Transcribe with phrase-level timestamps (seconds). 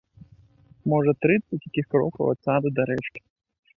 [0.93, 3.19] Можа, трыццаць якіх крокаў ад саду да рэчкі.